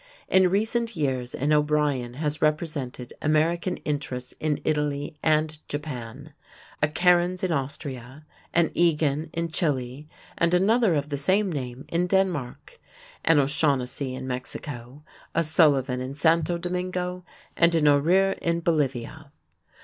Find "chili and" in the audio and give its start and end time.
9.51-10.55